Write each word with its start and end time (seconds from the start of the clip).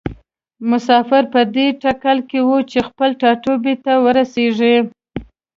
مسافر 0.69 1.23
پر 1.33 1.45
دې 1.55 1.67
تکل 1.83 2.17
کې 2.29 2.39
وي 2.47 2.61
چې 2.71 2.79
خپل 2.87 3.09
ټاټوبي 3.21 3.75
ته 3.85 3.93
ورسیږي. 4.03 4.75